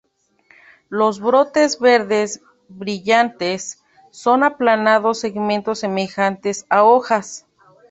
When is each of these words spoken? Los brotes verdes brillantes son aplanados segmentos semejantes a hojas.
Los 0.89 1.19
brotes 1.19 1.77
verdes 1.79 2.41
brillantes 2.69 3.83
son 4.09 4.43
aplanados 4.43 5.19
segmentos 5.19 5.77
semejantes 5.81 6.65
a 6.69 6.81
hojas. 6.83 7.45